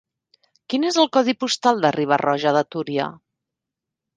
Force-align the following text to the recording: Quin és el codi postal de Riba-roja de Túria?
Quin 0.73 0.87
és 0.91 0.95
el 1.03 1.09
codi 1.17 1.35
postal 1.43 1.83
de 1.85 1.91
Riba-roja 1.99 2.55
de 2.59 2.65
Túria? 2.77 3.07